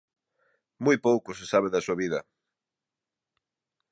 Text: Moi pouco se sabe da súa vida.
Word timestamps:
Moi 0.85 0.97
pouco 1.07 1.29
se 1.39 1.45
sabe 1.51 1.69
da 1.71 1.83
súa 1.85 1.99
vida. 2.03 2.19